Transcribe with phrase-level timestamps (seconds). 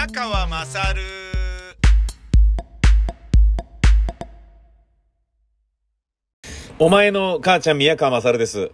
[0.00, 1.02] 宮川まさる
[6.78, 8.70] お前の母ちゃん宮川まさるです。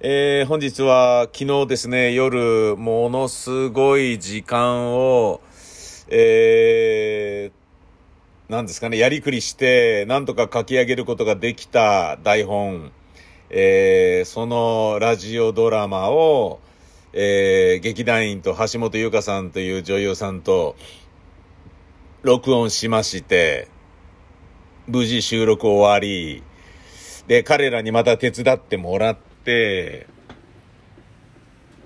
[0.00, 5.42] えー、本日は昨日ですね、夜、ものすごい時間を、
[6.08, 12.90] えー、なんですかね、やりくりして、なんとか書き上げることができた台本、
[13.50, 16.58] えー、そのラジオドラマを、
[17.12, 20.76] えー、劇団員と橋本優香さんという女優さんと、
[22.22, 23.68] 録音しまして、
[24.86, 26.42] 無事収録終わり、
[27.26, 30.06] で、彼らにまた手伝ってもらって、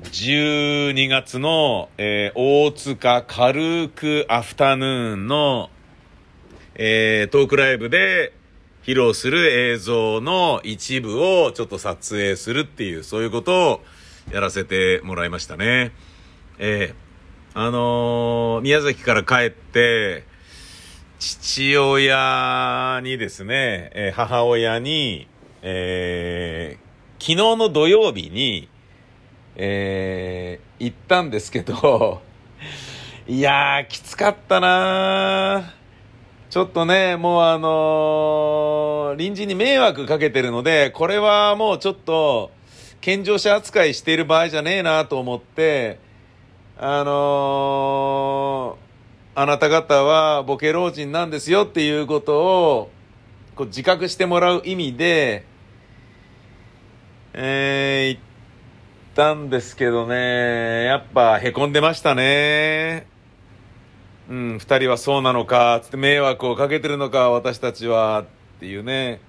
[0.03, 5.71] 12月の、えー大塚軽くアフタヌーンの、
[6.75, 8.35] えートークライブで
[8.83, 13.81] 披露する映像の一部をちょっと撮影するっていう、そういうことを
[14.31, 15.93] やらせてもらいましたね。
[16.59, 17.05] えー
[17.57, 20.25] あのー宮崎から帰って、
[21.21, 25.29] 父親にですね、えー母親に、
[25.63, 26.85] えー
[27.21, 28.69] 昨日の土曜日に、
[29.57, 32.23] えー行ったんですけど、
[33.29, 35.85] いやー、きつかったなー
[36.51, 42.51] ちょっとね、もうあのー臨時に迷惑かけてるので、これはもうちょっと、
[43.05, 45.99] 健常者扱いしている場合じゃねえなと思って、
[46.79, 48.85] あのー
[49.43, 52.91] あなた方はボケ老人なんですよっていうことを、
[53.57, 55.45] こう自覚してもらう意味で、
[57.35, 58.25] えー、言っ
[59.15, 63.07] たんですけどね、やっぱ凹んでましたね。
[64.31, 68.25] うん、二人はそうなのか、つって迷惑をかけてるのか、私たちは、っ
[68.61, 69.21] ていうね。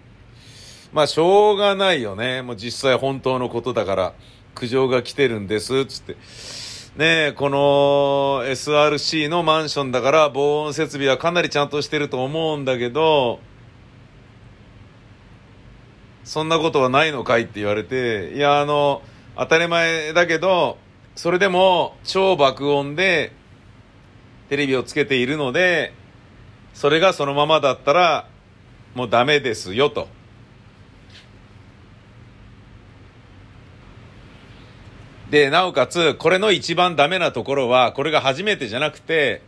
[0.96, 2.42] まあ、しょうがないよね。
[2.42, 4.14] もう実際本当のことだから、
[4.56, 6.14] 苦情が来てるんです、つって。
[6.96, 13.42] ねえ、この SRC のマンションだから防音設備はかなりちゃんとしてると思うんだけど、
[16.24, 19.02] そんなことはないのかいって言われて、いや、あの、
[19.36, 20.78] 当たり前だけど、
[21.18, 23.34] それでも超爆音で
[24.48, 25.94] テレビをつけているので、
[26.74, 28.30] それがそのままだったら
[28.94, 30.15] もうダメですよと。
[35.30, 39.42] で、なおかつ、これの一番ダメなところは、これが初めてじゃなくて、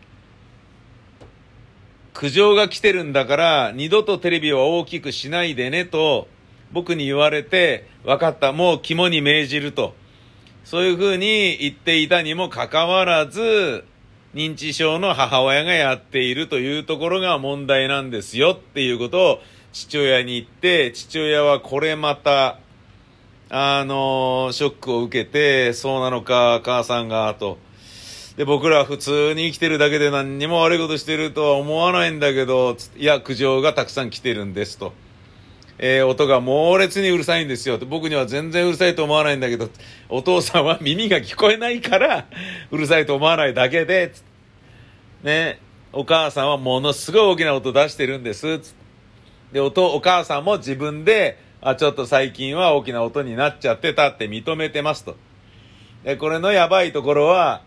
[2.13, 6.27] 苦情が来てるんだから、二度とテレビを大きくしないでねと、
[6.71, 9.93] 僕に言われて、分かった、もう肝に銘じると。
[10.63, 13.85] そういうふうに言っていたにもかかわらず、
[14.33, 19.39] 認知症の母親がやっているというところが問題なんですよっていうことを
[19.71, 22.57] 父親に言って、父親はこれまた、
[23.49, 27.57] あのショックを受けて、そうなのか、母さんが、と。
[28.35, 34.93] で、僕ら普通に生きてるだけで何にも悪いことしてるとは思わないんだけど、いや、苦情がたくさん来てるんです、と。
[35.79, 37.77] えー音が猛烈にうるさいんですよ。
[37.77, 39.69] 僕には全然うるさいと思わないんだけど、
[40.09, 42.25] お父さんは耳が聞こえないから、
[42.71, 44.11] うるさいと思わないだけで、
[45.23, 45.59] ね、
[45.93, 48.59] お母さんはものすごい大きな音出してるんです、
[49.53, 55.15] で、おと、お母さんも自分で、あ、ちょっと最近は大きな音になっちゃってたって認めてますと。
[56.03, 57.61] で、これのやばいところは、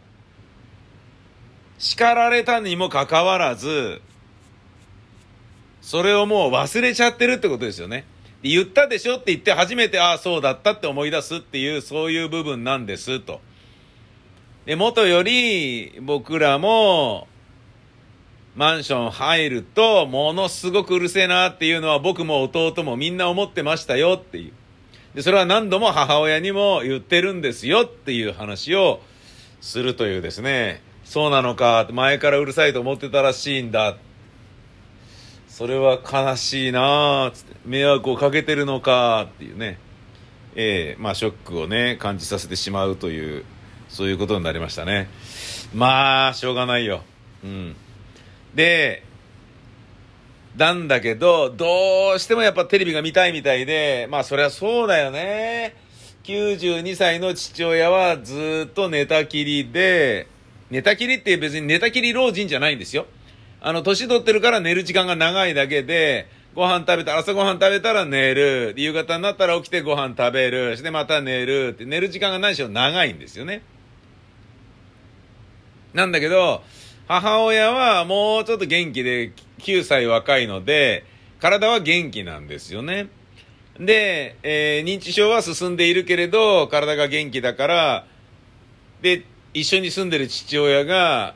[1.79, 4.01] 叱られたにもかかわらず、
[5.81, 8.05] それをもう忘れちゃってるってことですよね。
[8.43, 13.41] で言ったでしょって言って初めて、ああ、そうだったって思い出すっていう、そういう部分なんです、と。
[14.67, 17.29] で、元より僕らも、
[18.57, 24.53] マンション入ると、ものすごくうるせえなっていうのは僕も弟もみんな思ってましたよっていう。
[25.15, 29.01] で、それは何度も母親にも言ってるんですよっていう話を
[29.61, 30.83] するというですね。
[31.05, 33.97] そうなのか、前からうるさいと思ってたらしいんだ。
[35.49, 39.79] それは悲しいなあつって、迷惑をかけてるのかっていうね。
[40.57, 43.45] ええまあショックをね、感じさせてしまうという、
[43.89, 45.09] そういうことになりましたね。
[45.75, 47.03] まあ、しょうがないよ。
[47.45, 47.77] うん。
[48.55, 49.03] で、
[50.57, 55.75] なんだけど、どうしてもやっぱテレビが見たいみたいで、まあそりゃそうだよね。
[56.25, 60.27] 92歳の父親はずっと寝たきりで、
[60.71, 63.07] 寝たきりって別に寝たきり老人じゃないんですよ。
[63.61, 68.75] あの、年取ってるから寝る時間が長いだけで、ご飯食べた、朝ご飯食べたら寝る。
[68.77, 70.77] 夕方になったら起きてご飯食べる。
[70.77, 71.69] してまた寝る。
[71.69, 73.63] って寝る時間が何しろ長いんですよね。
[75.95, 76.63] なんだけど、
[77.11, 81.05] 母親はもうちょっと元気で9歳若いので、
[81.41, 83.09] 体は元気なんですよね。
[83.81, 88.07] で、えー認知症は進んでいるけれど、体が元気だから、
[89.03, 89.25] で、
[89.55, 91.35] 一緒に住んでる父親が、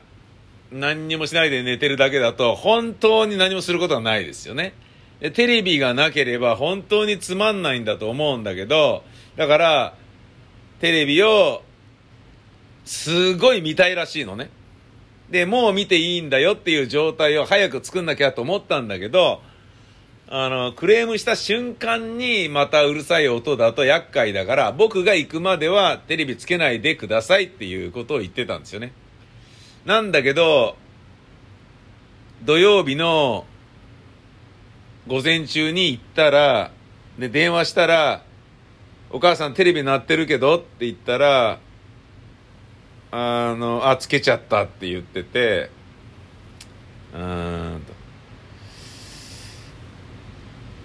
[0.71, 4.71] 何にもしないで寝てるだけだと、本当に何もすることはないですよね。
[5.19, 9.03] でテレビがなければ本当につまんないんだと思うんだけど、
[9.35, 9.93] だから、
[10.79, 11.63] テレビを、
[12.85, 14.49] すごい見たいらしいのね。
[15.29, 19.41] で、もう見ていいんだよっていう状態を早く作んなきゃと思ったんだけど、
[20.27, 28.91] あの、クレームした瞬間にまたうるさい音だと厄介だから、僕が行くまではテレビつけないでくださいっていうことを言ってたんですよね。
[29.85, 30.77] なんだけど、
[32.43, 33.45] 土曜日の
[35.07, 36.71] 午前中に行ったら、
[37.19, 38.23] で、電話したら、
[39.11, 41.59] お母さんテレビ鳴ってるけどって言ったら、
[43.11, 45.69] あの、あ、つけちゃったって言ってて、
[47.13, 47.93] うーんと。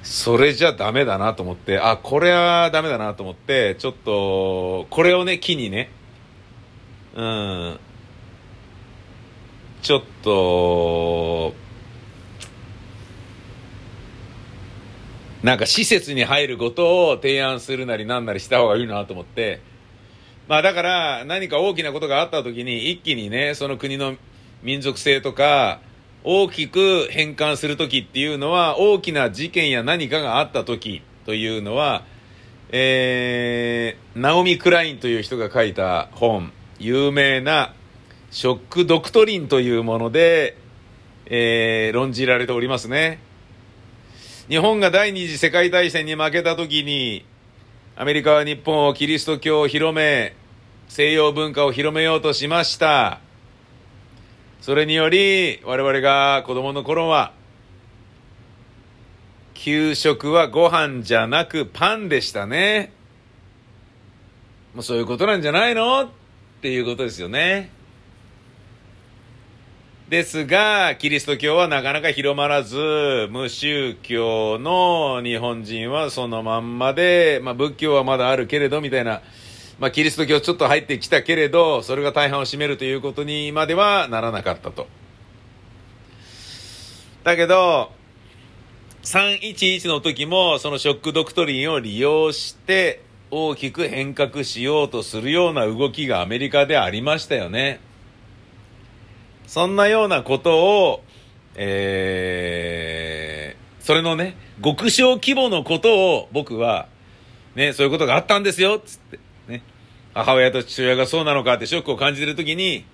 [0.02, 5.90] それじゃダメだなと思って、あ、これはダメだなと思って、ちょっと、これをね、機にね、
[7.14, 7.80] うん、
[9.82, 11.54] ちょっと、
[15.42, 19.60] なんか施設に入ることを提案するなりなんなりした方がいいなと思って、
[20.50, 24.16] まあだから何か大きなことがあった時に一気にね、その国の
[24.64, 25.80] 民族性とか、
[26.24, 32.02] 大きく変換する時っていうのは大きな事件や何かがあった時というのは、
[32.70, 37.72] えー、ナオミ・クラインという人が書いた本、有名な
[38.32, 40.56] ショック・ドクトリンというもので、
[41.26, 43.20] えー、論じられておりますね。
[44.48, 47.24] 日本が第二次世界大戦に負けた時に、
[47.94, 50.39] アメリカは日本をキリスト教を広め、
[50.90, 53.20] 西洋文化を広めようとしました。
[54.60, 57.32] それにより、我々が子供の頃は、
[59.54, 62.92] 給食はご飯じゃなくパンでしたね。
[64.74, 66.06] もうそういうことなんじゃないの？
[66.06, 66.08] っ
[66.60, 67.70] ていうことですよね。
[70.08, 79.22] ですが、キリスト教はなかなか広まらず、無宗教の日本人はそのまんまで、まあ仏教はまだあるけれど、みたいな、
[79.80, 84.86] まあキリスト教ちょっと入ってきたけれど、それが大半を占めるということにまではならなかったと。
[87.24, 87.90] だけど、
[89.02, 97.80] 311の時もそのショックドクトリンを利用して大きく変革しようとするような動きがアメリカでありましたよね。
[99.46, 101.02] そんなようなことを、
[101.56, 106.86] えー、それのね、極小規模のことを僕は、
[107.54, 109.18] ね、そういうことがあったんですよ、つって、
[110.14, 112.84] 母親と父親がそうなのかってショックを感じてるときに、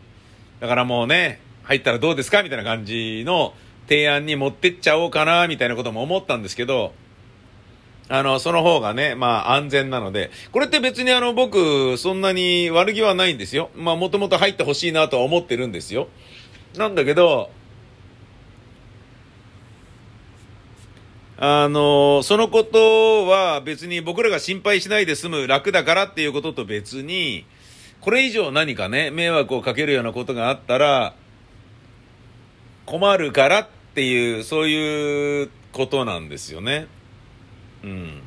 [0.60, 3.54] だからもうね、入ったらどうですかみたいな感じの
[3.88, 6.92] 提案に持ってっちゃおうかな、みたいなことも思ったんですけど、
[8.08, 13.70] あの、その方がね、まあ安全なので、これって別にあの僕、そんなに悪気はないんですよ。
[13.74, 16.08] まあもともと入ってほしいなとは思ってるんですよ。
[16.76, 17.50] なんだけど、
[21.38, 27.44] あの、そのことは別に僕らが心配しないで済む楽だからっていうことと別に、
[28.00, 31.14] これ以上何かね、迷惑をかけるようなことがあったら、
[32.86, 36.86] 困るからっていう、そういうことなんですよね。
[37.84, 38.22] うん。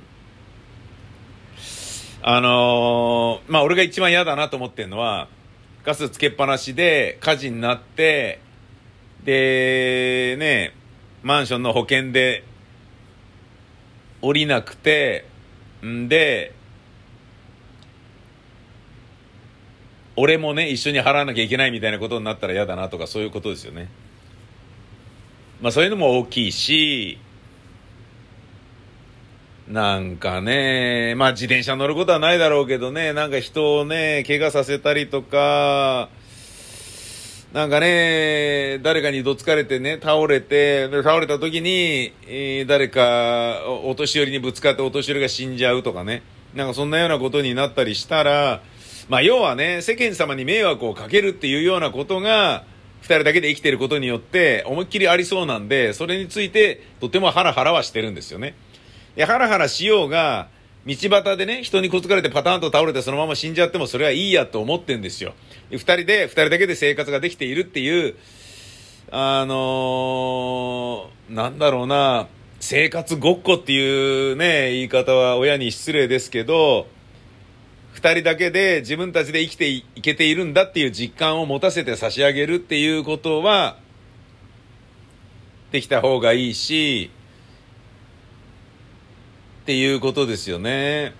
[2.22, 5.30] あのー、まあ、俺が一番嫌だなと思ってるのは、
[5.84, 8.42] ガスつけっぱなしで火事になって、
[9.24, 10.76] で、ね、
[11.24, 12.44] マンションの保険で
[14.22, 15.26] 降りなくて、
[15.86, 16.54] んで、
[20.16, 23.90] 俺もね、一緒に払わなきゃいけないみたいなことになったら嫌だなとかそういうことですよね。
[25.62, 27.18] まあそういうのも大きいし、
[29.70, 36.10] なんかね、まあ自転車乗ることはないだろうけどね、なんか人をね、怪我させたりとか、
[37.54, 46.22] なんかね、誰かにどつかれてね、倒れて、倒れた時に、えー、誰か、お年寄りにぶつかってお年寄りが死んじゃうとかね、
[46.54, 48.62] なんかそんなようなことになったりしたら、
[49.08, 52.66] まあ要はね、世間様に迷惑をかけるっていうようなことが、
[53.02, 58.54] 二人だけで生きてることによって、思いっきりありそうなんで、それについて、とてもハラハラはしてるんですよね。
[59.16, 60.50] で、ハラハラしようが、
[60.96, 65.34] 道端でね、人にこつかれてパターンと倒れてそのまま死んじゃってもそれはいいやと思ってんですよ。
[65.72, 68.16] 二人で、二人だけで生活ができているっていう、
[69.12, 72.28] あのー、なんだろうな、
[72.60, 76.88] 生活ごっこっていうね、言い方は親に失礼ですけど、
[77.94, 83.78] 二人だけで自分たちで生きていけているんだっていう実感を持たせて差し上げるっていうことは、
[85.72, 87.12] できた方がいいし、
[89.70, 91.14] っていうことですよね。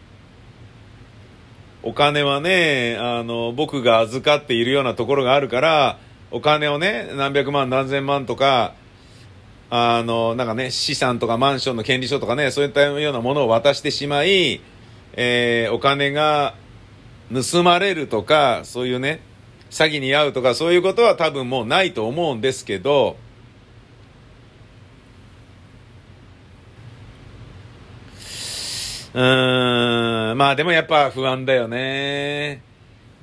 [1.84, 6.00] お金はね、あの、僕が預かっているようなところがあるから、
[6.32, 8.74] お金をね、何百万何千万とか、
[9.70, 14.62] あの、なんかね、資産とかマンションの権利書とかね、そういったようなものを渡してしまい、
[15.14, 16.56] えー、お金が
[17.32, 19.22] 盗まれるとか、そういうね、
[19.70, 23.16] 詐欺に遭うとか、そういうことは多分もうないと思うんですけど、
[29.14, 32.62] うーん、まあでもやっぱ不安だよね。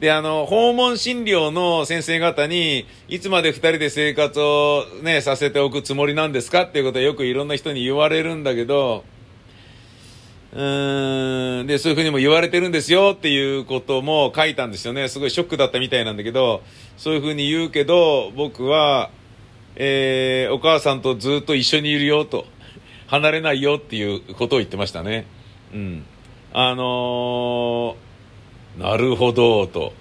[0.00, 9.05] で、あの、訪問診療の先生方に、いつまで二人で生活をね、させておくつもりなんですかっていうことはよくいろんな人に言われるんだけど、
[10.52, 15.09] うーん、で、そういうふうにも言われてるんですよっていうことも書いたんですよね。
[15.09, 16.62] すごいショックだったみたいなんだけど、
[16.99, 19.11] そういうふうに言うけど、僕は、
[19.76, 22.45] えー、お母さんとずっと一緒にいるよと、
[23.07, 25.26] 離れないよっていうことを言ってましたね。
[25.73, 26.05] うん。
[26.53, 28.07] あのー
[28.79, 29.95] なるほど、と。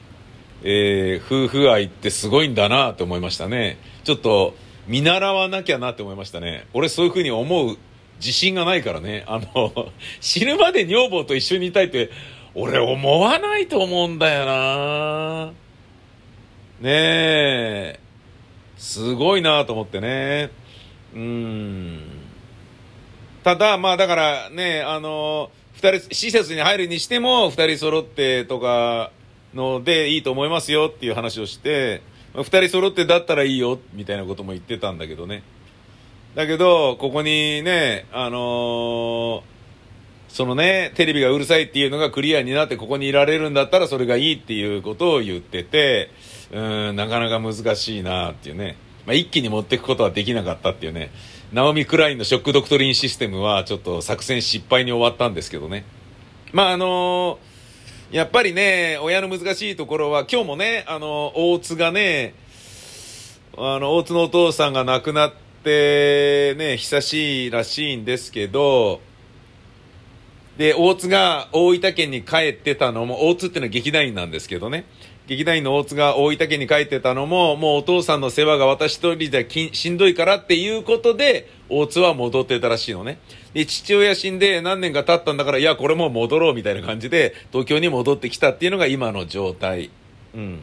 [0.64, 3.78] えー、夫婦愛ってすごいんだなと思いましたね。
[4.04, 4.56] ちょっと、
[4.88, 6.68] 見習わなきゃなって思いましたね。
[6.74, 7.78] 俺そういうふうに思う
[8.18, 9.24] 自信がないからね。
[9.28, 12.10] あの、 死ぬまで女房と一緒にいたいって、
[12.54, 15.46] 俺思わないと思うんだよな
[16.82, 18.00] ねえ。
[18.78, 20.50] すごいなと思ってね。
[21.14, 22.25] うん。
[23.46, 29.12] ただ、まあだからね、あの、二人、施設に入るにしても、二人揃ってとか
[29.54, 32.02] のでいいと思いますよっていう話をして、
[32.34, 35.44] 二人揃ってだったらいいよ、みたいなことも言ってたんだけどね。
[36.34, 39.42] だけど、ここにね、あのー、
[40.30, 46.10] そのね、テレビがうるさいっていうのがクリアになってここにいられるんだったらそれがいいっていうことを言ってて、
[46.52, 46.60] う
[46.94, 48.76] ん、なかなか難しいなっていうね。
[49.06, 51.12] まあ、一気に持っていくことはできなかったっていうね。
[51.54, 55.86] ナオミ・クラインのショックドクトリンシステムはちょっと作戦失敗に終わったんですけどね。
[56.52, 62.34] まあ、あのー、やっぱりね、親の難しいところは、今日もね、あの、大津がね、
[63.58, 65.34] あの、大津のお父さんが亡くなっ
[65.64, 69.00] てね、久しいらしいんですけど、
[70.58, 74.86] で、大津が大分県に帰ってたのも、大津っていうのは劇団員なんですけどね。
[75.28, 83.18] 劇団員の大津が大分県に帰ってたのも、もうお父さんの世話が私一人でしんどいからっていうことで、大津は戻ってたらしいのね。
[83.54, 89.90] で、父親死んで何年か経ったんだから、いや、これもう戻ろうみたいな感じで、東京に戻ってきたっていうのが今の状態。
[90.36, 90.60] うん。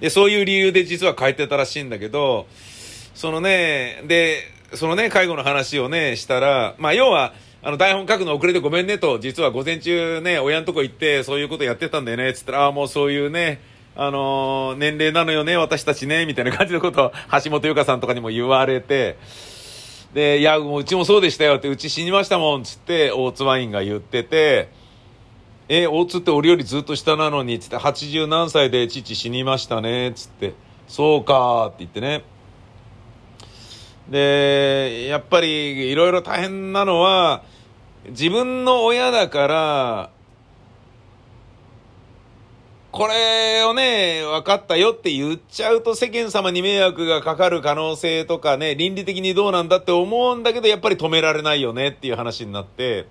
[0.00, 2.46] で、そういう理由で実は帰ってたらしいんだけど、
[3.14, 4.42] そのね、で、
[4.74, 7.34] そのね、介護の話をね、したら、まあ、要は、
[7.64, 13.60] あの、台本書くの遅れてごめんねと、実は午前中ね、親のとこ行って、そういうことやってたんだよね、つったら、ああ、もうそういうね、
[13.94, 17.12] あのー、年齢なのよね、私たちね、みたいな感じのことを、
[17.44, 19.16] 橋本優香さんとかにも言われて、
[20.12, 24.68] で、いや、もううちもそうでしたよって、うち死にましたもん、つって、大津ワインが言ってて、
[25.68, 30.54] え、大津って俺よりずっと下なのに、つって、80何歳で父死にましたね、つって、
[30.88, 32.24] そうかって言ってね。
[34.10, 37.44] で、やっぱりいろいろ大変なのは、
[38.08, 40.10] 自分の親だから、
[42.90, 53.06] これをね、分かったよって言っちゃうと世間様に迷惑がかかる可能性とかね、倫理的にどうなんだって思うんだけど、やっぱり止められないよねっていう話になって、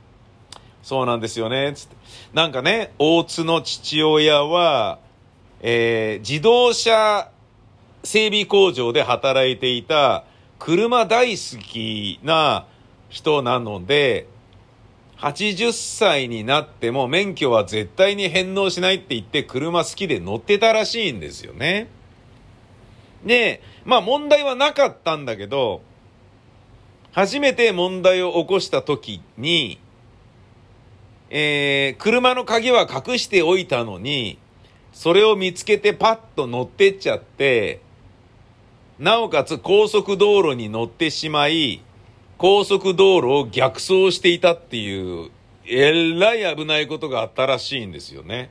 [0.84, 1.96] そうなんですよね、つって。
[2.34, 5.00] なんかね、大津の父親は、
[5.62, 7.32] えー、自動車
[8.04, 10.26] 整備工場で働いていた
[10.60, 12.68] 車大好きな
[13.10, 14.28] 人なので、
[15.22, 21.90] 80歳になっても免許は絶対に返納しないって言って車好きで乗ってたらしいんですよね。
[23.24, 25.84] で、まあ問題はなかったんだけど、
[27.12, 29.80] 初めて問題を起こした時に、
[31.30, 34.40] えー、車の鍵は隠しておいたのに、
[34.92, 37.82] それを見つけてパッと乗ってっちゃって、
[38.98, 41.84] なおかつ高速道路に乗ってしまい、
[42.42, 45.30] 高速道路を逆走していたっていう、
[45.68, 48.50] えらい危ないことがあったらしいんですよね。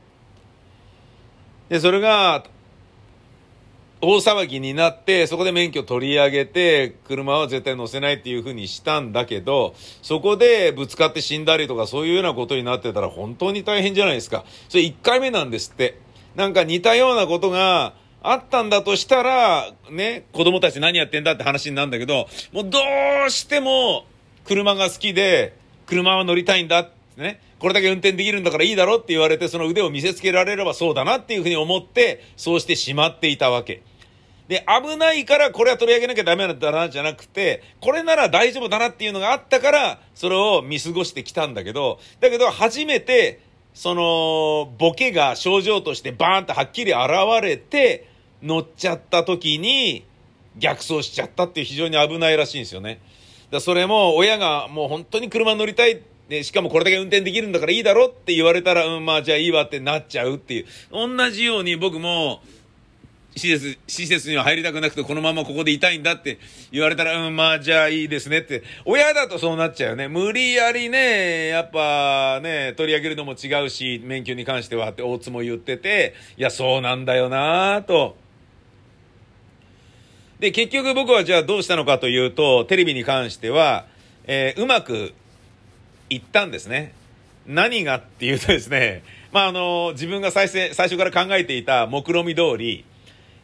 [1.69, 2.45] で、それが、
[4.01, 14.45] 大騒ぎになって、そこで免許取り上げて、車は絶対乗せないっていうふうにしたんだけど、そこでぶつかって死んだりとかそういうようなことになってたら本当に大変じゃないですか。
[14.69, 15.99] それ1回目なんですって。
[16.37, 22.79] なんか似たようなことが、あったんだとしたら、ね、子供たち何やってんだって話になるんだけど、もうど
[23.27, 24.05] うしても
[24.45, 25.55] 車が好きで、
[25.87, 33.83] 車は乗りたいんだってね、これだけ運転できるんだからいいだろって言われて、その腕を見せつけられればそうだなっていうふうに思って、そうしてしまっていたわけ。
[34.49, 43.41] で、危ないからこれは取り上げなきゃダメなんだな、じゃなくて、これなら大丈夫だなっていうのがあったから、それを見過ごしてきたんだけど、だけど初めて、
[43.75, 47.01] その、ボケが症状としてバーンとはっきり現
[47.43, 48.10] れて、
[48.43, 50.05] 乗っちゃった時に
[50.57, 53.01] 逆走しちゃったっていう非常に危ないらしいんですよね。
[53.51, 60.67] だそれも親がもう本当に車乗りたいで、しかもこれだけ運転できるんだからいいだろって言われたら、うん、まあじゃあいいわってなっちゃうっていう。
[60.93, 62.41] 同じように僕も、
[63.37, 66.39] 施設、施設には入りたくなくてこのままここでいたいんだって
[66.73, 68.63] 言われたら、うん、まあじゃあいいですねって。
[68.85, 70.07] 親だとそうなっちゃうよね。
[70.07, 78.17] 無理やりね、やっぱね、取り上げるのも違うし、免許に関してはって大津も言ってて、いや、そうなんだよなぁと。
[80.41, 83.85] で、結局僕はじゃあどうしたのかというと、テレビに関しては、
[84.25, 85.13] えー、うまく
[86.09, 86.95] いったんですね。
[87.47, 92.87] 何がっていうとですね、 まあ、あの、自分が最初最初から考えていた目論見通り、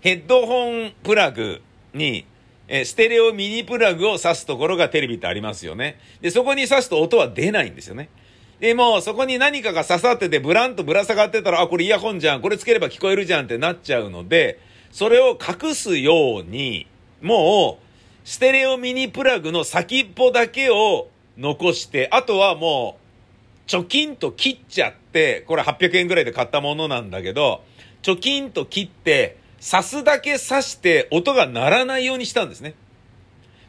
[0.01, 1.61] ヘッドホンプラグ
[1.93, 2.25] に、
[2.67, 6.01] えステレオミニプラグを挿すところがテレビってありますよね。
[6.23, 8.09] で、そこに挿すと音は出ないんですよね。
[8.59, 14.59] で、もそこに何かが刺さっててブランとぶら下がってたら、あ、これイヤホンじゃん、これつければ聞こえるじゃんってなっちゃうので、
[14.97, 16.87] それを隠すように、
[17.21, 22.99] もう、ステレオミニプラグの先っぽだけを残して、あとはも
[23.67, 27.63] う、貯金と切っちゃって、これ800円ぐらいで買ったものなんだけど、
[28.01, 32.75] 貯金と切って、刺すだけ刺して音が鳴らないようにしたんですね。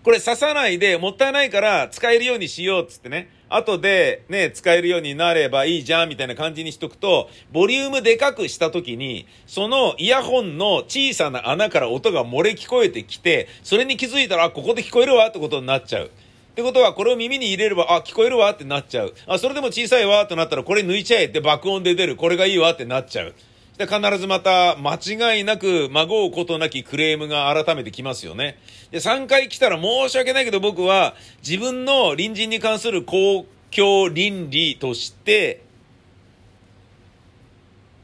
[0.03, 3.29] これ刺さないでもったいないから使えるようにしようっつってね。
[3.50, 16.06] 後でね、使えるようになればいいじゃんみたいな感じにしとくと、ボリュームでかくした時に、そのイヤホンの小さな穴から音が漏れ聞こえてきて、それに気づいたら、あ、ここで聞こえるわってことになっちゃう。
[16.06, 16.10] っ
[16.56, 19.13] てことは、これを耳に入れれば、あ、聞こえるわってなっちゃう。
[19.27, 22.16] あ、それでも小さいわってなったら、これ抜いちゃえって爆音で出る。
[22.16, 23.36] これがいいわってなっちゃう。
[23.77, 28.57] で、必ずまた、間違いなく、まごうことなきクレームが改めて来ますよね。
[28.89, 31.15] で、3回来たら申し訳ないけど僕は、
[31.48, 35.62] 自分の隣人に関する公共倫理として、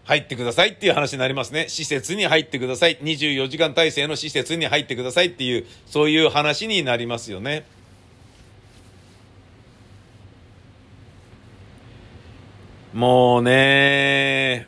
[0.06, 1.70] 入ってくださいっていう話になりますね。
[1.70, 2.98] 施設に入ってください。
[2.98, 7.65] 24時間体制の施設に入ってくださいっていう、そういう話になりますよね。
[12.93, 14.67] もうね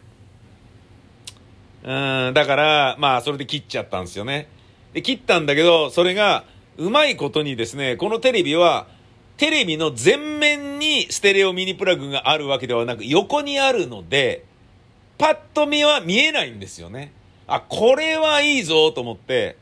[1.86, 4.48] うん、だから、まあ、それで切っちゃったんですよね。
[4.94, 6.44] で、切ったんだけど、それが、
[6.78, 8.88] うまいことにですね、このテレビは、
[9.38, 14.46] テレビの前面にステレオミニプラグがあるわけではなく、横にあるので、
[15.20, 17.14] パッと見は見えないんですよね。
[17.46, 19.56] あ、これはいいぞと思って、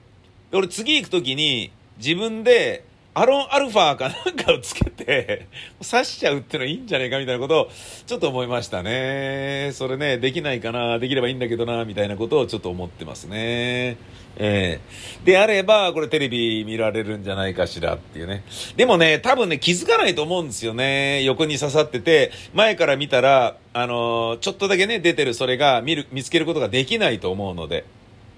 [0.53, 5.47] 俺次行くときに自分でアロンアルファかなんかをつけて、
[5.87, 7.69] 刺しちゃうってのはいいんじゃねえかみたいなことを
[8.07, 9.71] ちょっと思いましたね。
[9.73, 13.97] それね、できないかな、できればいいんだけどな、みたいなことをちょっと思ってますね。
[14.35, 18.43] ええー、であれば、これテレビ見られるんじゃないかしらっていうね。
[18.75, 21.23] でもね、多分ね、気づかないと思うんですよね。
[21.23, 27.85] 横に刺さってて、前から見たら、あのー、ちょっとだけね、出てるそれが見る、見つけることができないと思うので。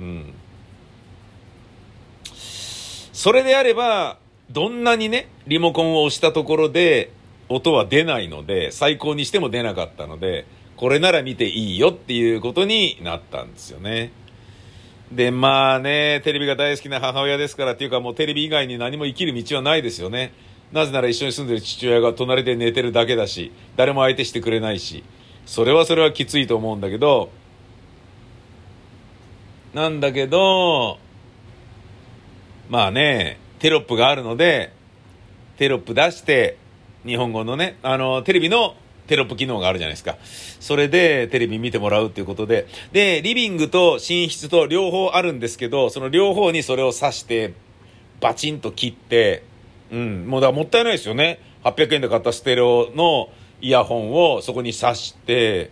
[0.01, 0.33] うん。
[3.13, 4.17] それであれば、
[4.51, 7.11] どんなにね、リモコンを押したところで
[7.49, 10.45] 音は出ないので、最高にしても出なかったので、
[10.77, 14.11] これなら見ていいよっていうことになったんですよね。
[15.11, 20.33] で、まあね、テレビが大好きな母親ですからっていうかもうテレビ以外に何も生きる道はないですよね。
[20.71, 25.03] なぜなら一緒に住んでる父親が隣で寝てるだけだし、誰も相手してくれないし、
[25.45, 27.29] それはそれはきついと思うんだけど、
[29.73, 30.97] なんだけど、
[32.69, 34.73] まあね、テロップがあるので、
[35.57, 36.57] テロップ出して、
[37.05, 38.75] 日本語のね、あの、テレビの
[39.07, 40.17] テロップ機能があるじゃないですか。
[40.59, 42.67] それでテレビ見てもらうっていうことで。
[42.91, 47.53] で、リビングと寝室と両方あるんですけど、その両方にそれを挿して、
[48.19, 49.43] バチンと切って、
[49.91, 51.39] うん、もうだからもったいないですよね。
[51.63, 53.29] 800円で買ったステレオの
[53.61, 55.71] イヤホンをそこに挿して、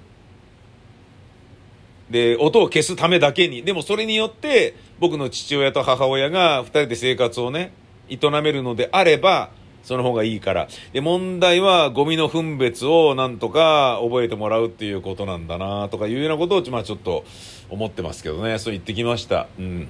[2.14, 3.64] で、音を消すためだけに。
[3.64, 7.74] でもそれによって、僕の父親と母親が二人で生活をね、
[8.08, 9.50] 営めるのであれば、
[9.82, 10.68] その方がいいから。
[10.94, 17.26] で、問題はゴミの分別をなんとか覚えてもらうっていうことなんだなとかいうようなことを、まあちょっと
[17.72, 18.60] 思ってますけどね。
[18.60, 19.48] そう言ってきました。
[19.58, 19.88] うん。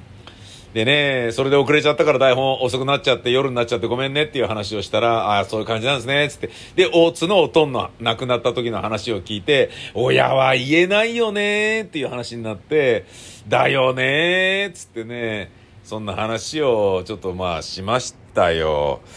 [0.74, 6.50] でね、それで遅れちゃったから台本遅くなっちゃって夜になっちゃってごめんねっていう話をしたら、ああ、そういう感じなんですね、つって。
[6.76, 13.06] で、大津のおとんの亡くなった時の話を聞いて、親は言えないよねっていう話になって、
[13.48, 15.52] だよねつってね、
[15.84, 19.02] そんな話をちょっとまあしましたよ。
[19.04, 19.08] う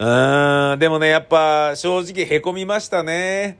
[0.00, 3.58] ーん、でもね、やっぱ正直凹みましたね。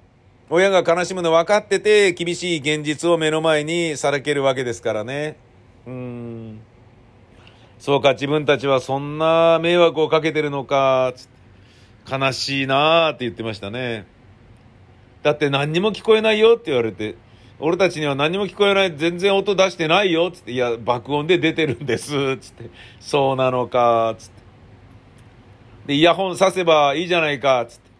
[0.50, 5.36] 親が悲しむの分かってて、厳しい現実を目の前にさらけるわけですからね。
[5.84, 6.60] うーん。
[7.84, 11.12] そうか、自分たちはそんな迷惑をかけてるのか、
[12.10, 14.06] 悲しいなーって言ってましたね。
[15.22, 17.16] だって何にも聞こえないよって言われて、
[17.60, 22.70] 俺たちには何も聞こえない、全然音出してないよ、つって、いや、爆音で出てるんです、つって、
[23.00, 24.42] そうなのか、つって。
[25.88, 27.90] で、イヤホンさせばいいじゃないか、つって。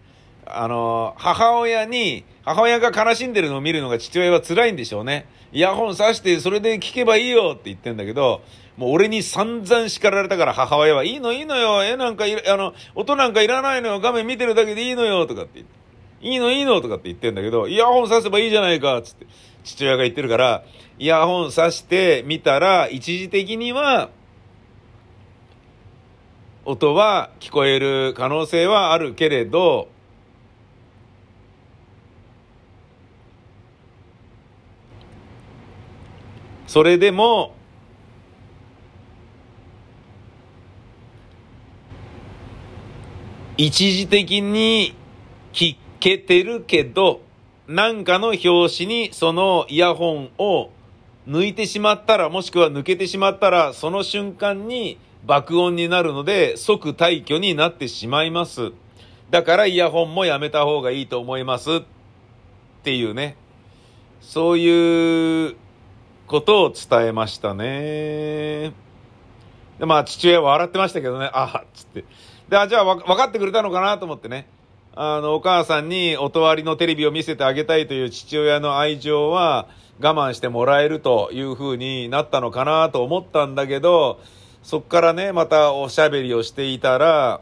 [0.47, 5.27] あの、母親に、母親が悲しんでるのを見るのが父親は辛いんでしょうね。
[5.53, 8.40] イヤホンさして、それで聞けばいいよって言ってんだけど、
[8.76, 15.84] もう俺に散々叱られたから母親は、いいのいいのよ、絵なんかい、あの、音なんかいらないのよ、画面見てるだけでいいのよ、とかってって。
[16.20, 19.26] いいのいいのとかって言ってんだけど、イヤホンさせばいいじゃないか、つって。
[19.62, 20.64] 父親が言ってるから、
[20.98, 24.10] イヤホンさしてみたら、一時的には、
[26.64, 29.88] 音は聞こえる可能性はあるけれど、
[36.66, 37.54] それでも、
[43.57, 44.97] 一時的に
[45.53, 47.21] 聞けてるけど、
[47.69, 50.71] なんかの表紙にそのイヤホンを
[51.29, 58.73] 抜いてしまったら、もしくは抜けてしまったら、その瞬間に爆音になるので、即退去になってしまいます。
[59.31, 61.77] だからイヤホンもやめた方がいいと思います。
[61.77, 61.83] っ
[62.83, 63.37] ていうね。
[64.21, 65.57] そういう
[66.27, 68.73] ことを伝えましたね。
[69.79, 72.05] で、まあ父親は笑ってましたけどね、ああ、つって。
[72.48, 74.46] で、あ、じゃあ分かってくれたのかなと思ってね。
[74.96, 79.66] あの、お母さんにおとわりのテレビを見せてあげたいという父親の愛情は
[80.00, 84.20] 我慢してもらえるという風になったのかなと思ったんだけど、
[84.62, 87.40] そっからね、またおしゃべりをしていたら、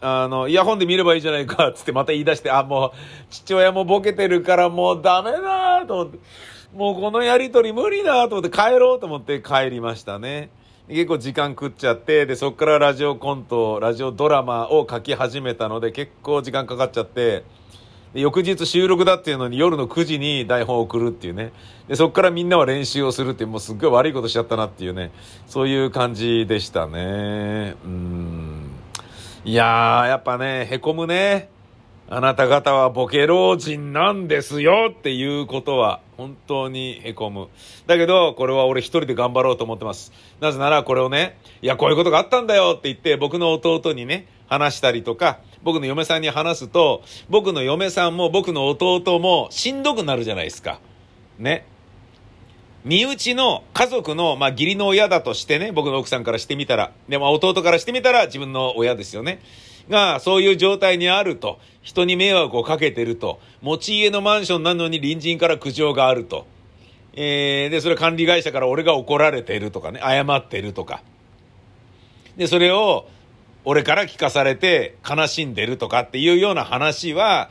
[0.00, 2.90] あの、イヤホンで見ればいいじゃないか、つってまた言い出して、あ、もう、
[3.28, 6.18] 父親もボケてるからもうダメだと思って、
[6.74, 10.50] もうこのやりとり無理だと思って帰ろうと思って帰りましたね。
[10.90, 17.44] 結構時間食っちゃって、で、そっからラジオコント、ラジオドラマを書き始めたので、結構時間かかっちゃって、
[18.12, 21.52] で翌日収録だっていうのに夜の9時に台本を送るっていうね。
[21.86, 25.12] で、そっからみんなは練習をするっていう、もうすっごい悪いことしちゃったなっていうね。
[25.46, 27.76] そういう感じでしたね。
[27.84, 28.70] うん。
[29.44, 31.50] いやー、やっぱね、へこむね。
[32.12, 37.48] あなた方はボケ老人なんですよっていうことは本当に凹む。
[37.86, 40.12] だけど、これは俺一人で頑張ろうと思ってます。
[40.40, 50.80] なぜならこれをね、いや、こういうことがあったんだよって言って僕の弟にね、話したりとか、僕の嫁さんに話すと、僕の嫁さんも僕の弟もしんどくなるじゃないですか。
[51.38, 51.64] ね。
[52.84, 56.92] 身内の家族の、まあ、義理の親だとしてね、僕の奥さんからしてみたら。
[57.08, 59.40] でも弟からしてみたら自分の親ですよね。
[59.90, 61.58] が、そういう状態にあると。
[61.82, 63.40] 人に迷惑をかけてると。
[63.60, 66.46] 持ち家のマンションなのに隣人から苦情があると。
[67.14, 71.02] えー、で、それ管理会社から俺が怒られてるとかね、謝ってるとか。
[72.36, 73.08] で、それを、
[73.64, 77.50] 俺から聞かされて悲しんでるとかっていうような話は、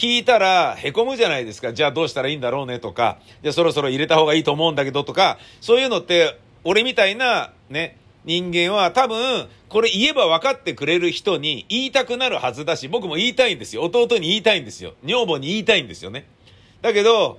[0.00, 1.74] 聞いたら凹むじゃないですか。
[1.74, 13.82] じゃあどうしたらいいんだろうねとか、じゃあそろそろ入れた方がいいと思うんだけどとか、そういうのって、俺みたいなね、人間は多分、これ言えば分かってくれる人に言いたくなるはずだし、僕も言いたいんですよ。
[13.82, 14.94] 弟に言いたいんですよ。
[15.04, 16.26] 女房に言いたいんですよね。
[16.80, 17.38] だけど、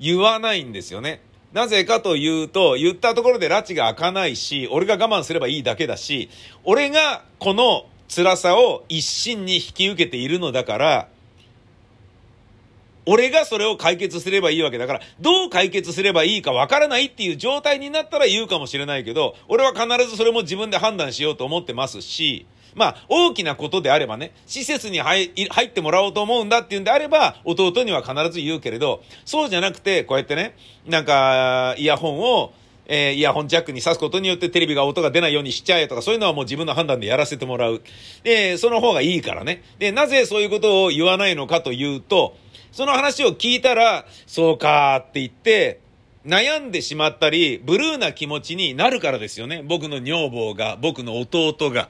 [0.00, 1.22] 言わないんですよね。
[1.52, 6.28] なぜかというと、言ったところで拉致が開かないし、俺が我慢すればいいだけだし、
[6.64, 11.08] 俺がこの辛さを一心に引き受けているのだから、
[13.12, 22.46] 俺がそれを解決すればいいわけだから、どう解決すればいいかわからないっていう状態になったら言うかもしれないけど、俺は必ずそれも自分で判断しようと思ってますし、
[22.76, 30.54] まあ、大きなことであればね、施設に入ってもらおうと思うんだっていうんであれば、弟には必ず言うけれど、そうじゃなくて、こうやってね、
[30.86, 32.52] なんか、イヤホンを、
[32.86, 37.82] えー、イヤホンジャックに挿すことによってテレビが音が出ないようにしちゃえとか、そういうのはもう自分の判断でやらせてもらう。
[38.22, 39.64] で、その方がいいからね。
[39.80, 42.36] で、なぜそういうことを言わないのかというと、
[42.72, 45.80] その話を聞いたら、そうかーって言って、
[46.26, 49.62] 悩んでしまったり、ブルーな気持ちになるからですよね。
[49.64, 51.88] 僕の女房が、僕の弟が。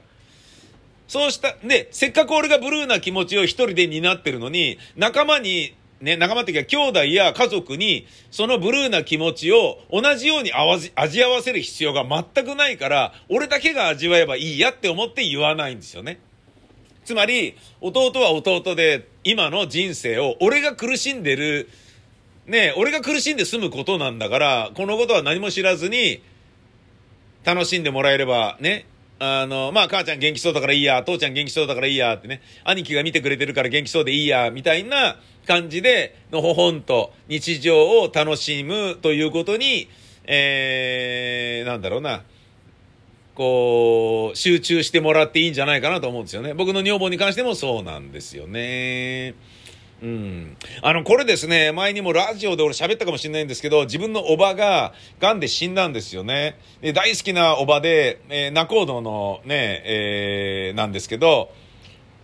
[1.07, 10.51] そうした、で、せっかく俺がブルーな気持ちを一人で担ってるのに、仲間に、ね、仲間っていうか兄弟や家族に、そのブルーな気持ちを同じように
[10.95, 16.19] 味合わせる必要が全くないから、俺だけが味わえばいいやって思って言わないんですよね。
[17.03, 21.69] つまり、弟は弟で、今の人生を、俺が苦しんでる、
[22.47, 26.21] ね俺が苦しんで済むことなんだから、このことは何も知らずに、
[27.43, 28.85] 楽しんでもらえれば、ね、
[29.23, 39.87] あの、まあ、母ちゃん元気そうだからいいや、父ちゃん元気そうだからいいや、ってね、兄貴が見てくれてるから元気そうでいいや、みたいな感じで、のほほんと日常を楽しむということに、
[40.25, 42.23] えー、なんだろうな、
[43.35, 46.53] こう、集中してもらっていいんじゃないかなと思うんですよね。
[46.53, 49.35] 僕の女房に関してもそうなんですよね。
[50.01, 50.57] うん。
[50.81, 56.57] あの、これですね、前にもラジオで俺喋ったかもしれないんですけど、自分のおばが癌で死んだんですよね。
[56.81, 61.51] で、大好きなおばで、えー、仲人のね、えー、なんですけど、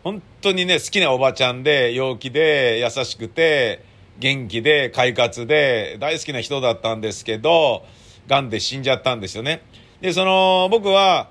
[0.04, 3.84] 本当にね、好きなおばちゃんで、陽気で、優しくて、
[4.18, 7.86] 元気で、快活で、大好きな人だったんですけど、
[8.28, 9.62] 癌で死んじゃったんですよね。
[10.02, 11.30] で、その、僕は、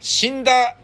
[0.00, 0.76] 死んだ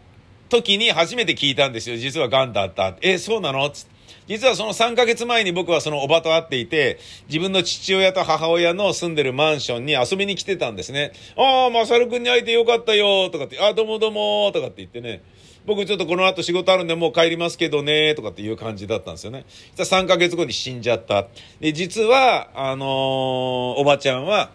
[0.49, 1.97] 時に初めて聞いたんですよ。
[1.97, 2.95] 実は癌だった。
[3.01, 3.69] え、そうなの？
[3.69, 3.87] つ
[4.27, 11.11] 実はその3ヶ月前に僕はそのおばと会っていて、自分の父親と母親の住んでるマンションに遊びに来てたんですね。
[11.37, 15.21] ああ、まさるくんに会えてよかったよ、とかって、あどうもどうも、とかって言ってね、
[15.65, 19.45] 僕ちょっとこの後仕事あるんでもう帰りますけどね、とかっていう感じだったんですよね。
[19.77, 21.27] 3ヶ月後に死んじゃった。
[21.59, 24.49] で、実は、あのーおばちゃんは、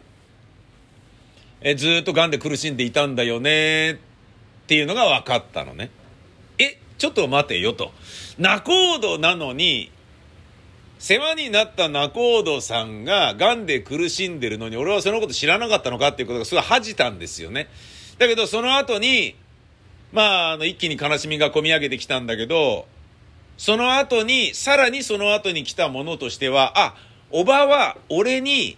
[1.62, 3.96] え、ずっと癌で苦しんでいたんだよね、っ
[4.66, 5.90] ていうのが分かったのね。
[6.58, 7.92] え、ちょっと待てよと。
[8.38, 9.90] 仲人なのに、
[10.98, 17.68] 世話になった仲人さんが癌で苦しんでるのに、俺はそのこと知らなかったのかっていうことがすごい恥じたんですよね。
[18.18, 19.34] だけど、その後に、
[20.12, 22.86] まあ、あの、一気に悲しみが込み上げてきたんだけど、
[23.56, 26.94] その後に、さらにその後に来たものとしては、あ、
[27.30, 28.76] おばは俺に、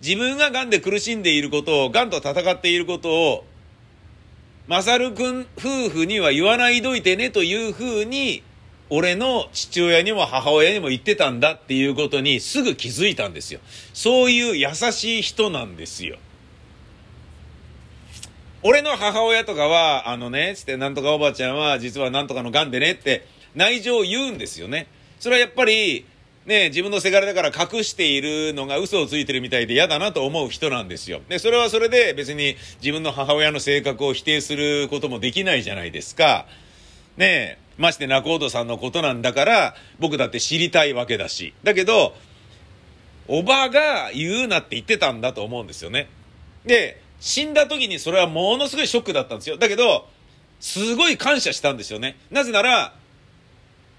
[0.00, 3.44] 自分が癌で苦しんでいることを、癌と戦っていることを、
[4.66, 8.42] まさるくん夫婦には言わないどいてねというふうに、
[8.88, 13.60] 俺の父親にも母親にも言ってたんだっていうことにすぐ気づいたんですよ。
[13.92, 16.18] そういう優しい人なんですよ。
[18.62, 24.86] 俺の母親とかは、あのね、つって、なんとかおばあちゃんは実はなんとかの癌でねって内情を言うんですよね。
[25.18, 26.04] それはやっぱり、
[26.46, 31.20] ね、自分のせがれだから隠しているのが嘘をついてるみたいで嫌だなと思う人なんですよ。
[31.28, 36.46] で、それはそれで別に自分の母親の性格を否定することもできないじゃないですか。
[37.16, 41.54] ねえまして仲人さんのことなんだから、僕だって知りたいわけだし。
[41.62, 42.14] だけど、
[43.28, 46.08] おばが言うなって言ってたんだと思うんですよね。
[46.64, 49.56] で、死んだ時にそれはものすごいショックだったんですよ。
[49.56, 50.08] だけど、
[50.58, 52.16] すごい感謝したんですよね。
[52.30, 52.94] なぜなら、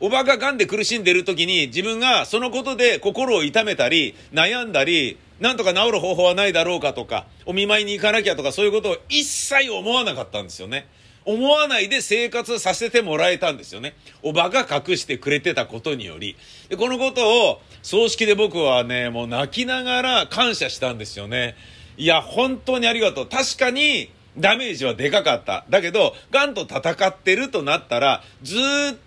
[0.01, 10.87] おばが癌で苦しんでる時に自分がそのことで心を痛めたり、悩んだり、なんとか治る方法はないだろうかとか、お見舞いに行かなきゃとかそういうことを一切思わなかったんですよね。
[11.23, 13.93] 思わないで生活させてもらえたんですよね。
[14.23, 16.35] おばが隠してくれてたことにより。
[16.69, 21.55] で、このことを葬式で僕はね、もう泣きながら感謝したんですよね。
[21.97, 23.27] いや、本当にありがとう。
[23.27, 25.65] 確かにダメージはでかかった。
[25.69, 28.59] だけど、癌と戦ってるとなったら、ずっ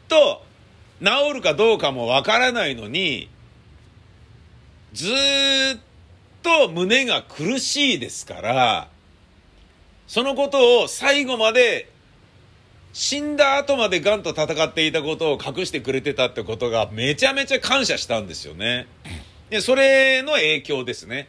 [0.09, 0.45] と
[1.01, 3.29] 治るかどうかもわからないのに、
[4.93, 5.79] ずっ
[6.43, 8.89] と胸が苦しいですから、
[10.07, 11.91] そのことを最後まで
[12.95, 18.87] 死んだ後まで癌と戦っていたことを隠してくれてたってことがめちゃめちゃ感謝したんですよね。
[19.51, 21.29] で、それの影響ですね。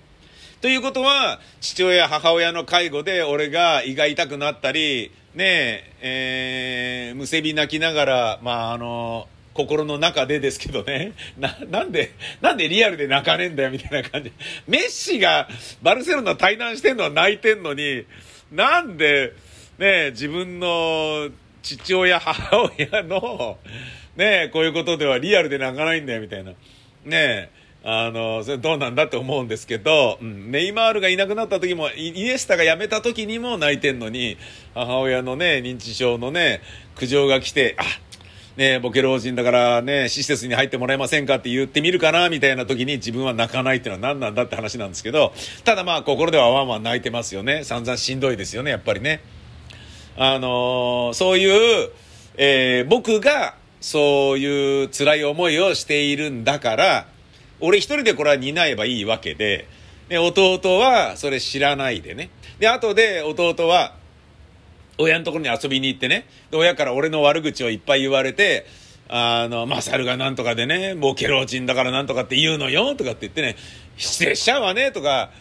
[0.61, 11.13] ということは、父親、母親の介護で俺が胃が痛くなったり、ねえ、えー、むせび泣きながら、まあ、あの、心の中でですけどね。
[11.39, 14.31] な、なんで、なんでリアルで泣かねえんだよみたいな感じ。
[14.67, 15.47] メッシが
[15.81, 18.05] バルセロナ対談してんのは泣いてんのに、
[18.51, 19.33] なんで、
[19.79, 21.29] ね自分の
[21.63, 23.57] 父親、母親の、
[24.17, 26.51] ねこういうことではリアルで泣かないんだよみたいな。
[27.05, 27.49] ね
[27.87, 34.37] あの、それどうなんだって思うんですけど、うん、ネイマールがいなくなった時も、イエスタが辞めた時にも泣いてんのに、
[34.73, 36.61] 母親のね、認知症のね、
[36.95, 37.83] 苦情が来て、あ、
[38.57, 47.63] ねボケ老人だからね、施設に入ってもらえませんかって言ってみるかな、みたいな時に自分は泣かないっていうのは何なんだって話なんですけど、ただまあ心ではワンワン泣いてますよね。
[47.63, 49.21] 散々しんどいですよね、やっぱりね。
[50.17, 51.91] あのー、そういう、
[52.37, 57.07] えー、僕がそういう辛い思いをしているんだから、
[57.59, 59.67] 俺一人でこれは担えばいいわけで、
[60.09, 62.29] で、弟はそれ知らないでね。
[62.59, 63.95] で、後で弟は、
[64.97, 68.65] 親のところに遊びに行ってね、親から俺の悪口をいっぱい言われて、
[69.07, 73.55] あの、マサルがなんとかでね、もうケロチンだからなんとかって言うのよ、とかって言ってね、
[73.97, 75.31] 失礼しちゃうわね、とか、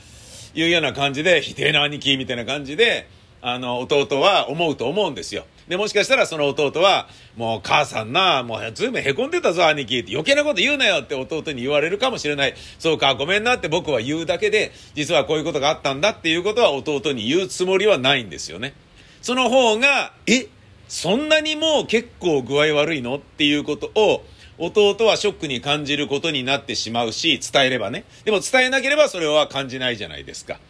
[0.54, 3.08] いうような感じで、否定な兄貴みたいな感じで、
[3.42, 5.44] あの、弟は思うと思うんですよ。
[5.68, 12.54] で、もしかしたらその弟は、もう母さんな、もうずいぶん凹んでたぞ、兄貴って余計なこと言うなよって弟に言われるかもしれない。
[12.78, 18.74] そうか、ごめんなって僕は言うだけで、実はこういうことがあったんだっていうことは弟に言うつもりはないんですよね。
[19.24, 20.48] その方が、え、
[20.86, 24.22] そんなにもう結構具合悪いのっていうことを、
[24.58, 28.04] 弟はショックに感じることになってしまうし、伝えればね。
[28.26, 30.60] でも伝えなければそれは感じないじゃないですか。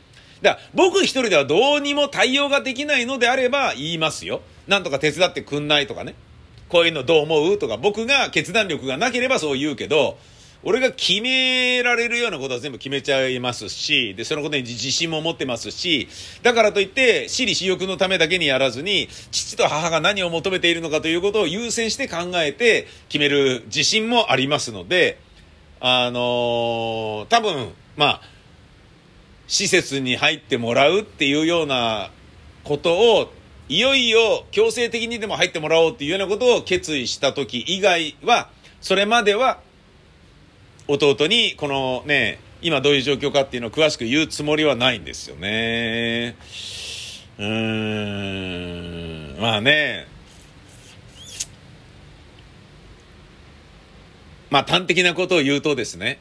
[0.41, 4.41] だから僕一人ではどうにも対応ができないのであれば言いますよ。
[4.69, 6.15] なんとか手伝ってくんないとかね。
[6.69, 10.17] こういうのどう思うとか、僕が決断力がなければそう言うけど、
[10.67, 16.09] 俺が決められるようなことは全部決めちゃいますし、で、そのことに自信も持ってますし、
[16.43, 25.19] だからといって、私利私欲のためだけにやらずに、父と母が何を求めているのかということを優先して考えて決める自信もありますので、
[25.81, 28.21] あのー、多分、まあ、
[29.47, 32.11] 施設に入ってもらうっていうような
[32.65, 33.31] ことを、
[33.69, 38.49] いよいよ強制的にでも入ってもらおうっていうようなことを決意した時以外は、
[38.81, 39.61] それまでは
[40.87, 46.37] 弟にこのね、今どういう状況かっていうのを詳しく言うつもりはないんですよね。
[47.39, 47.47] うー
[49.37, 50.07] ん、まあね、
[54.51, 56.21] まあ端的なことを言うとですね、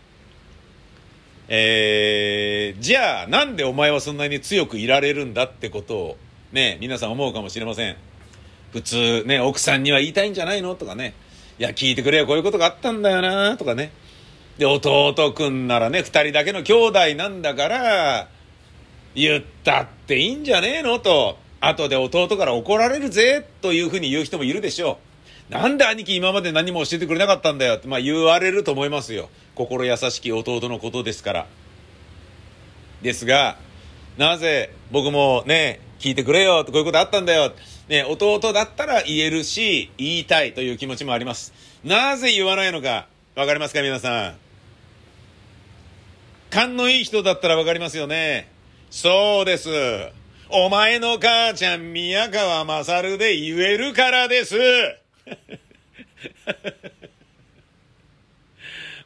[1.49, 6.17] えー、じゃあなんでお前はそんなに強くいられるんだってことを
[6.51, 7.95] ね、皆さん思うかもしれません。
[8.71, 10.73] 普通ね、奥さんには言いたいんじゃないの？
[10.75, 11.13] とかね、
[11.59, 13.91] いや、聞いてくれよ、こういうことがあったんだよなとかね。
[14.57, 18.27] で、弟くんならね、二人だけの兄弟なんだから、
[19.15, 24.99] 言ったっていいんじゃねえのと、後で弟から怒られるぜ、というふうに言う人もいるでしょ
[25.49, 25.53] う。
[25.53, 29.29] なんで兄貴今まで何も教えてくれなかったんだよって、まあ言われると思いますよ。
[29.55, 31.47] 心優しき弟のことですから。
[33.01, 33.57] ですが、
[34.17, 37.53] なぜ僕もね、聞いてくれよってこういうことあったんだよ。
[37.87, 41.53] ね、弟だったら言えるし、言いたいという気持ちもあります。
[41.83, 44.42] なぜ言わないのか、わかりますか皆さん。
[46.53, 48.47] 勘のいい人だったらわかりますよね。
[48.91, 49.71] そうです。
[50.49, 54.55] お前の母ちゃん宮川勝で言えるからです。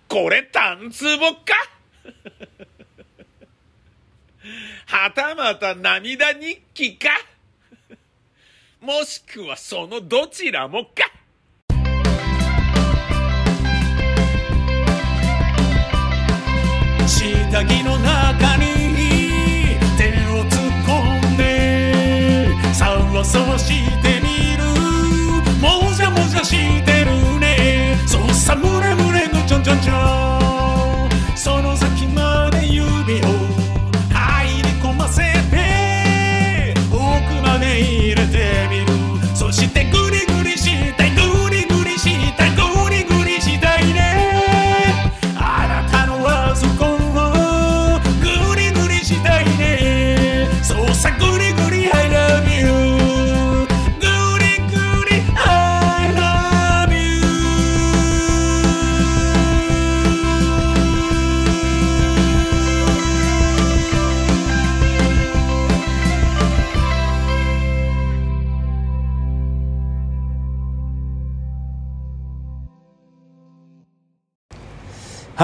[0.09, 1.53] これ単つぼか
[4.87, 7.11] はたまた涙日記か
[8.81, 11.16] もしくはそのどちらもか
[17.51, 24.63] 滝の中に手を突っ込んでさわさわしてみる。
[25.59, 27.97] もじゃもじゃしてるね。
[28.05, 30.36] そうさむれむれのちょんちょんちょん。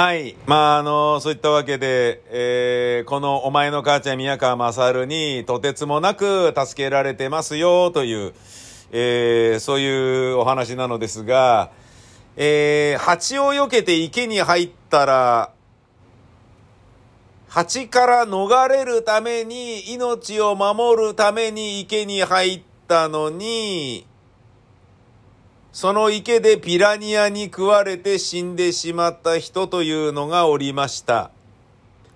[0.03, 0.35] はい。
[0.47, 8.33] まあ、あの、そういったわけで、えー、このお前の母ちゃん宮川勝にとてつもなく助けられてますよという、
[8.91, 11.71] えー、そういうお話なのですが、
[12.35, 15.53] えー、蜂を避けて池に入ったら、
[17.47, 24.05] 蜂から逃れるために、命を守るために池に入ったのに、
[25.73, 31.31] その池でピラニアに食われて死んでしまった人というのがおりました。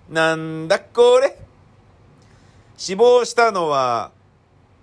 [0.08, 1.36] なんだこれ？
[2.76, 4.12] 死亡したのは、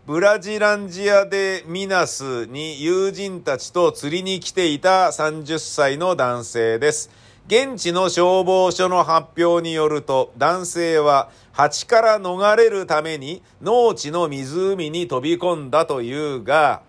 [0.06, 7.10] ブラジランジアでミナスに友人たちと釣りに来ていた30歳の男性です。
[7.48, 16.82] 現地の消防署の発表によると、男性は蜂から逃れるために農地の湖に飛び込んだというが、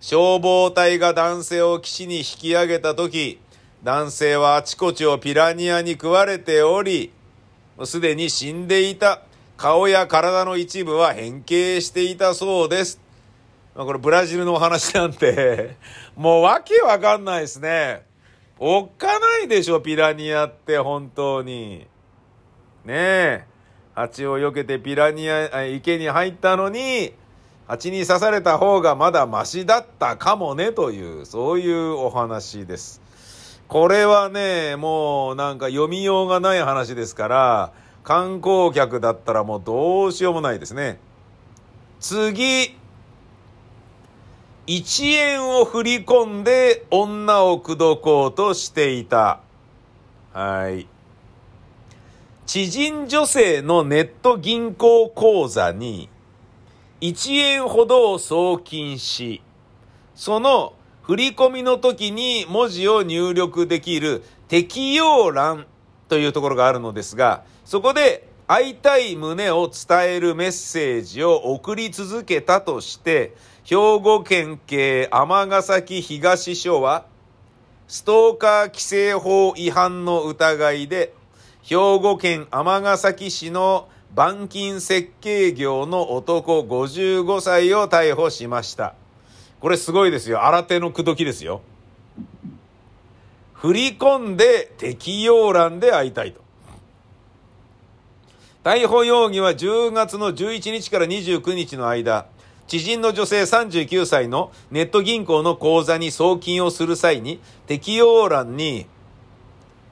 [0.00, 3.38] 消防隊が男性を岸に引き上げた時、
[3.84, 7.12] 男性はあちこちをピラニアに食われており、
[7.84, 9.22] すでに死んでいた。
[9.58, 12.98] 顔や体の一部は変形していたそうです。
[13.74, 15.76] これブラジルのお話なんて、
[16.16, 18.06] もうわけわかんないですね。
[18.58, 21.86] おっかないでしょ、ピラニアって本当に。
[22.86, 23.44] ねえ。
[23.94, 27.12] 蜂を避けてピラニア、池に入ったのに、
[27.70, 33.00] 蜂に刺された方がまだマシだったかもねという、そういうお話です。
[33.68, 40.98] これはね、もうなんか読みようがない話ですから、観光客だったらもうどうしようもないですね。
[42.00, 42.76] 次、
[44.66, 49.38] 1円を振り込んで女を口説こうとしていた。
[50.32, 50.88] はい。
[52.46, 56.08] 知人女性のネット銀行口座に
[57.00, 59.42] 1円ほどを送金し、
[60.14, 65.66] その振り込みの時に文字を入力できる適用欄
[66.08, 73.34] というところがあるのですが、そこで会いたい旨を伝えるメッセージを送り続けたとして、
[73.64, 77.06] 兵庫県警尼崎東署は、
[77.86, 81.14] ストーカー規制法違反の疑いで、
[81.62, 88.94] 兵庫県尼崎市の板金設計業の男55歳を逮捕しました。
[89.60, 90.44] これすごいですよ。
[90.44, 91.60] 新手の口説きですよ。
[93.54, 96.40] 振り込んで適用欄で会いたいと。
[98.64, 102.26] 逮捕容疑は10月の11日から29日の間、
[102.66, 108.86] 知人の女性39歳のネット銀行の口座に送金をする際に、適用欄に、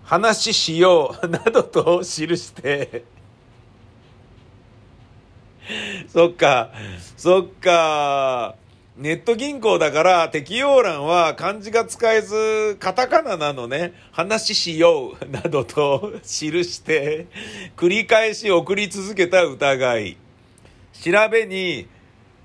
[0.04, 3.04] 話しよう、などと記して、
[6.08, 6.70] そっか、
[7.16, 8.56] そっか。
[8.96, 17.26] ネット銀行だから適用欄は漢字が使えず、カタカナなのね、話しよう などと記して、
[17.76, 20.16] 繰り返し送り続けた疑い。
[21.00, 21.86] 調べに、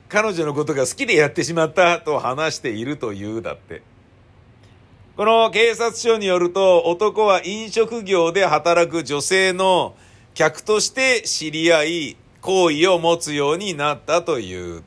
[0.10, 3.82] 彼女のことが好きでやってしまったと話しているというだって。
[5.18, 9.96] この警察署によると、男は飲食業で働く女性の
[10.36, 14.84] 客として知り合い、好意を持つようになったという。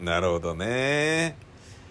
[0.00, 1.36] なるほどね。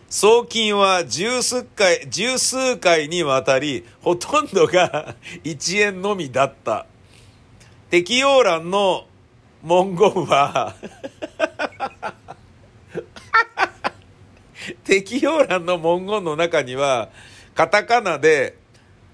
[0.09, 6.87] 送金は十数回、十数回にわたり、ほとんどが1円のみだった。
[7.91, 9.05] 適用欄の
[9.61, 10.75] 文言は
[14.83, 17.09] 適用欄の文言の中には、
[17.53, 18.57] カタカナで、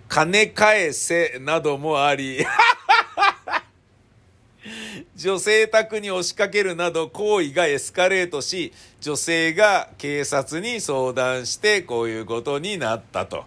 [0.07, 2.45] 金返せなどもあり
[5.15, 13.45] 女性宅に押しかけるなど行為がエスカレートし、女性が警察に相談してこういうことになったと。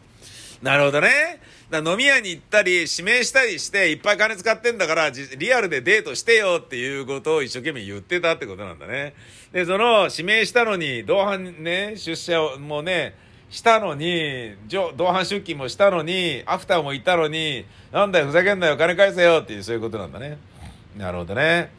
[0.62, 1.40] なるほどね。
[1.70, 9.14] だ飲み屋に行ったり、指名したりして、いっぱい金使ってんだから、リアルでデートしてよっていうことを一生懸命言ってたってことなんだね。
[9.52, 13.14] で、その、指名したのに、同伴ね、出社もね、
[13.50, 20.38] したのに、同伴出勤もしたのに、アフターも行ったのに、なんだよ、ふざけんなよ、金返せよっていう、そういうことなんだね。
[20.96, 21.70] なるほどね。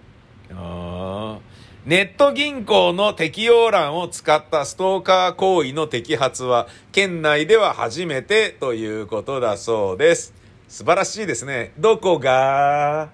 [1.86, 10.34] ネット銀行の適用欄を使ったストーカー行為の摘発は、県内では初めてということだそうです。
[10.68, 11.74] 素晴らしいですね。
[11.80, 13.10] どこが？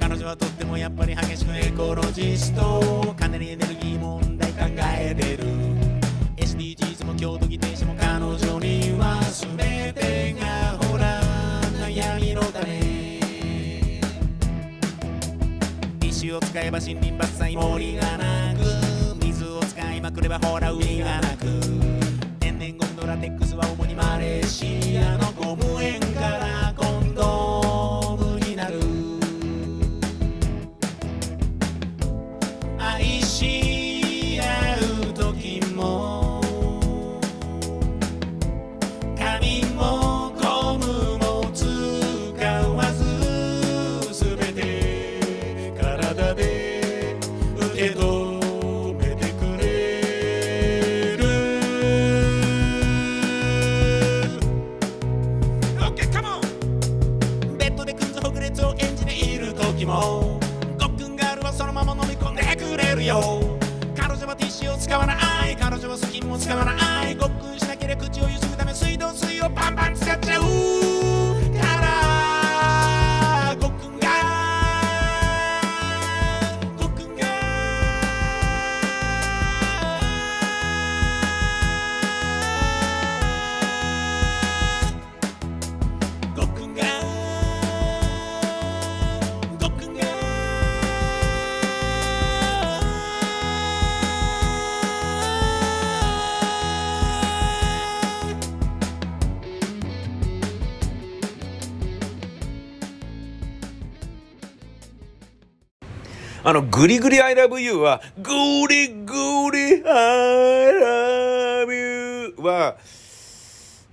[0.00, 4.64] 彼女はとってもやっぱり激しくエコロジストかなりエネルギー問題考
[4.98, 5.44] えてる
[16.22, 18.60] 石を使えば森林伐採森がなく
[19.24, 21.46] 水を使いまくればほら海がなく。
[22.38, 27.61] 天然ゴムのラテックスは主にマレーシアのゴム園から今度
[106.82, 108.32] グリグリ I love you は、グ
[108.68, 109.14] リグ
[109.52, 112.76] リ I love you は、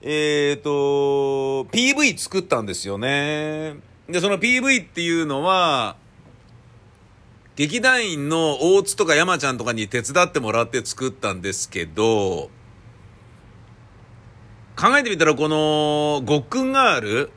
[0.01, 3.75] えっ、と、PV 作ったんですよね。
[4.07, 5.97] で、その PV っていうのは、
[7.55, 12.49] 劇団員の大津とか山ちゃんとかに手伝ってもらって作ったんですけど、
[14.75, 17.31] 考えてみたらこの、ごっくんガール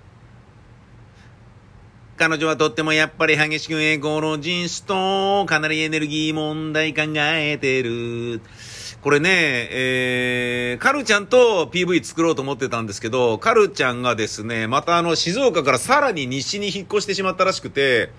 [2.17, 8.41] 彼女はとってもやっぱり激しくエコロジスト、かなりエネルギー問題考えてる。
[9.01, 9.31] これね、
[9.73, 18.11] えー、カルちゃんと PV 作ろうと思ってたんですけど、カルちゃんがですね、またあの、静岡からさらに西に引っ越してしまったらしくて、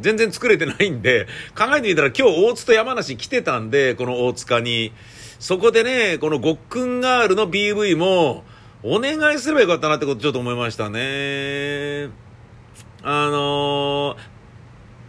[0.00, 4.92] 全然作れてないんで、考えてみたら今日大津と山梨来てたんで、この大塚に。
[5.38, 8.44] そこでね、このごっくんガールの PV も、
[8.82, 12.10] お願いすればよかったなってことちょっと思いましたね。
[13.04, 14.16] あの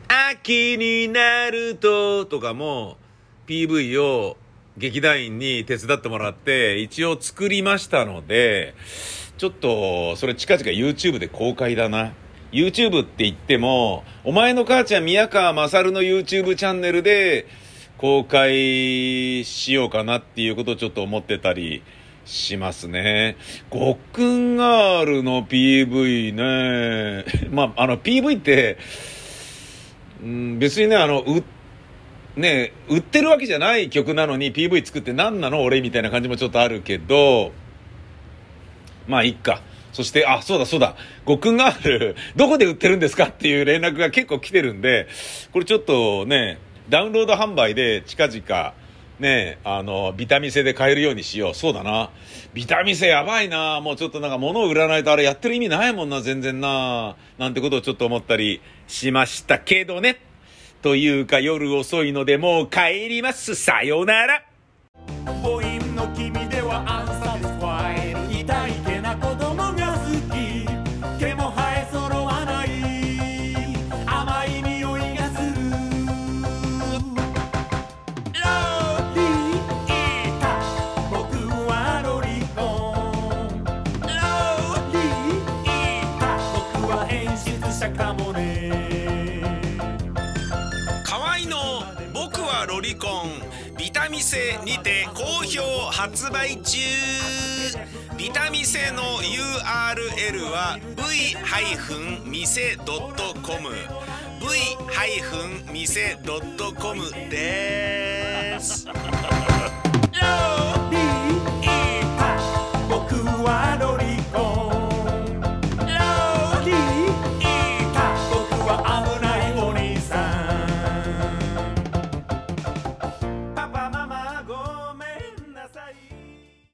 [0.07, 2.97] ー、秋になるととかも
[3.45, 4.35] PV を
[4.77, 8.73] 劇団員に手伝ってもらって一応作りましたので、
[9.37, 12.13] ちょっとそれ近々 YouTube で公開だな。
[12.51, 17.45] YouTube って言っても、お前の母ちゃん宮川勝の YouTube チャンネルで
[17.99, 21.83] 公開しようかなっていうことをちょっと思ってたり
[22.25, 23.37] しますね。
[23.69, 28.77] ごっくんガールの PV ね、 まあ、あの PV って、
[30.21, 31.43] うん、別にね、あの、う、
[32.39, 37.51] ね、売ってるわけじゃない曲なのに PV 作って何なの俺みたいな感じもちょっとあるけど、
[39.07, 39.61] まあ、いっか。
[39.91, 45.07] そして、あ、そうだそうだ、ごっくんガール、どこで売ってるんですかっていう連絡が結構来てるんで、
[45.51, 46.57] これちょっとね、
[46.89, 48.73] ダウンロード販売で近々、
[49.19, 51.55] ねあの、ビタミンで買えるようにしよう。
[51.55, 52.09] そうだな。
[52.53, 53.81] ビタミンやばいな。
[53.81, 57.15] もうちょっとなんか物を売らないとあれやってる意味ないもんな、全然な。
[57.37, 60.19] なんてことをちょっと思ったりしましたけどね。
[60.81, 63.55] というか夜遅いのでもう帰ります。
[63.55, 64.43] さようなら。
[95.43, 96.79] 好評発売中
[98.17, 102.47] ビタミセの URL は v-mise.com
[105.73, 108.87] v-mise.com です
[112.89, 114.02] 僕はロリ